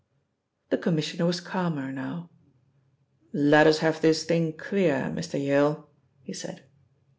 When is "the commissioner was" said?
0.71-1.39